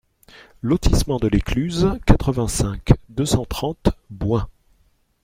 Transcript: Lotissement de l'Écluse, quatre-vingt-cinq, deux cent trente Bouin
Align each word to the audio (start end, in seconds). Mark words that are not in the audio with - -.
Lotissement 0.63 1.19
de 1.19 1.27
l'Écluse, 1.27 1.91
quatre-vingt-cinq, 2.07 2.93
deux 3.09 3.27
cent 3.27 3.45
trente 3.45 3.89
Bouin 4.09 4.49